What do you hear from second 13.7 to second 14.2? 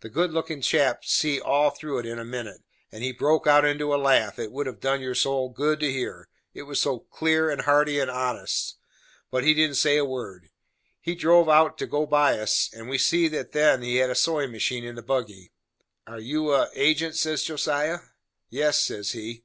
he had a